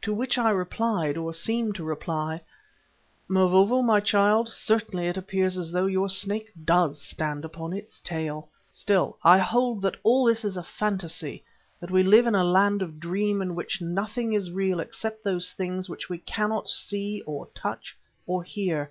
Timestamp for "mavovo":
3.28-3.80